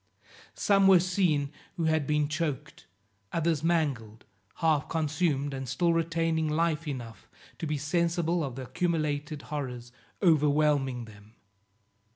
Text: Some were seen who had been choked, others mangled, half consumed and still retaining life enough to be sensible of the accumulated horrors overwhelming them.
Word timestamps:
Some 0.55 0.87
were 0.87 0.99
seen 0.99 1.51
who 1.77 1.83
had 1.83 2.07
been 2.07 2.27
choked, 2.27 2.87
others 3.31 3.63
mangled, 3.63 4.25
half 4.55 4.89
consumed 4.89 5.53
and 5.53 5.69
still 5.69 5.93
retaining 5.93 6.49
life 6.49 6.87
enough 6.87 7.29
to 7.59 7.67
be 7.67 7.77
sensible 7.77 8.43
of 8.43 8.55
the 8.55 8.63
accumulated 8.63 9.43
horrors 9.43 9.91
overwhelming 10.19 11.05
them. 11.05 11.35